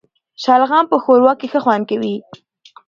[0.43, 2.15] شلغم په ښوروا کي ښه خوند کوي